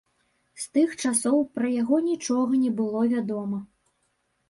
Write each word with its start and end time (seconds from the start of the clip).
З 0.63 0.71
тых 0.77 0.95
часоў 1.09 1.37
пра 1.59 1.71
яго 1.75 2.01
нічога 2.09 2.53
не 2.65 2.75
было 2.83 3.01
вядома. 3.17 3.65